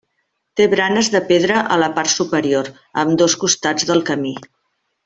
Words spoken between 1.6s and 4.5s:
a la part superior, a ambdós costats del camí.